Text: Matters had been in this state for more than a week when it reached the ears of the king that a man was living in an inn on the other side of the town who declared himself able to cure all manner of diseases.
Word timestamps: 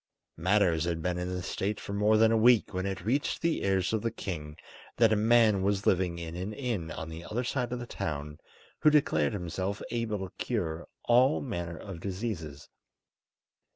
Matters 0.37 0.85
had 0.85 1.03
been 1.03 1.19
in 1.19 1.29
this 1.29 1.45
state 1.45 1.79
for 1.79 1.93
more 1.93 2.17
than 2.17 2.31
a 2.31 2.35
week 2.35 2.73
when 2.73 2.87
it 2.87 3.05
reached 3.05 3.39
the 3.43 3.63
ears 3.63 3.93
of 3.93 4.01
the 4.01 4.09
king 4.09 4.57
that 4.97 5.13
a 5.13 5.15
man 5.15 5.61
was 5.61 5.85
living 5.85 6.17
in 6.17 6.35
an 6.35 6.53
inn 6.53 6.89
on 6.89 7.07
the 7.07 7.23
other 7.23 7.43
side 7.43 7.71
of 7.71 7.77
the 7.77 7.85
town 7.85 8.39
who 8.79 8.89
declared 8.89 9.33
himself 9.33 9.79
able 9.91 10.17
to 10.27 10.33
cure 10.43 10.87
all 11.03 11.39
manner 11.39 11.77
of 11.77 11.99
diseases. 11.99 12.67